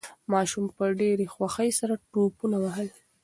[0.31, 2.87] ماشوم په ډېرې خوښۍ سره ټوپونه وهل.